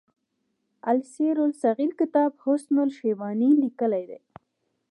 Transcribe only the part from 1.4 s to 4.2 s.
الصغير کتاب حسن الشيباني ليکی دی.